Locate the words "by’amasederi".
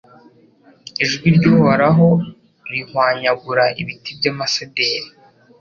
4.17-5.09